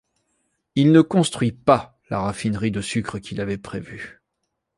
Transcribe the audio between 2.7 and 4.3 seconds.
de sucre qu'il avait prévu.